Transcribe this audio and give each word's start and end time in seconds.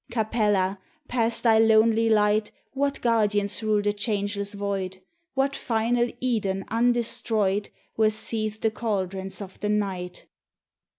Capella! 0.09 0.79
past 1.07 1.43
thy 1.43 1.59
lonely 1.59 2.09
light 2.09 2.49
What 2.73 2.99
Guardians 3.01 3.61
rule 3.61 3.83
the 3.83 3.93
changeless 3.93 4.55
void? 4.55 5.03
What 5.35 5.55
final 5.55 6.09
Eden 6.19 6.65
undestroyed 6.69 7.69
Where 7.97 8.09
seethe 8.09 8.61
the 8.61 8.71
caldrons 8.71 9.41
of 9.41 9.59
the 9.59 9.69
night? 9.69 10.25